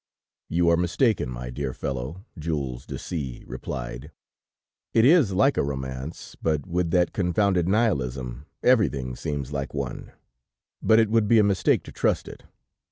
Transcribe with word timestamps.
"You 0.49 0.67
are 0.69 0.77
mistaken, 0.77 1.29
my 1.29 1.51
dear 1.51 1.75
fellow," 1.75 2.25
Jules 2.39 2.87
de 2.87 2.97
C 2.97 3.43
replied. 3.45 4.09
"It 4.95 5.05
is 5.05 5.31
like 5.31 5.57
a 5.57 5.63
romance, 5.63 6.35
but 6.41 6.65
with 6.65 6.89
that 6.89 7.13
confounded 7.13 7.67
Nihilism, 7.69 8.47
everything 8.63 9.15
seems 9.15 9.51
like 9.53 9.75
one, 9.75 10.11
but 10.81 10.97
it 10.99 11.11
would 11.11 11.27
be 11.27 11.37
a 11.37 11.43
mistake 11.43 11.83
to 11.83 11.91
trust 11.91 12.25
to 12.25 12.31
it. 12.31 12.43